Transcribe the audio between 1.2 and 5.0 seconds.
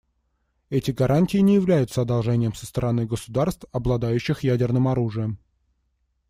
не являются одолжением со стороны государств, обладающих ядерным